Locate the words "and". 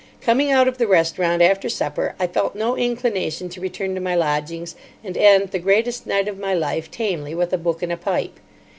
5.03-5.15, 7.83-7.91